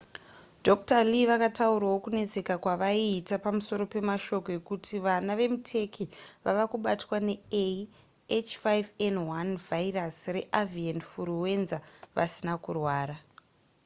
[0.67, 1.01] dr.
[1.11, 6.07] lee vakataurawo kunetseka kwavaiita pamusoro pemashoko ekuti vana vemuturkey
[6.45, 7.79] vava kubatwa nea
[8.47, 11.77] h5n1 vhairasi reavian furuwenza
[12.17, 13.15] vasina kurwara